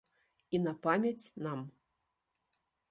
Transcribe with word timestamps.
І 0.57 0.61
на 0.63 0.73
памяць 0.87 1.31
нам. 1.49 1.59